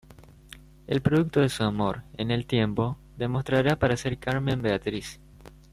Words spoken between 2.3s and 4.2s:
el tiempo, demostrará para ser